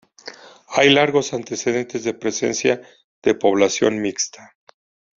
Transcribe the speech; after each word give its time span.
Hay 0.69 0.89
largos 0.89 1.31
antecedentes 1.31 2.03
de 2.03 2.15
presencia 2.15 2.81
de 3.21 3.35
población 3.35 4.01
mixta. 4.01 4.55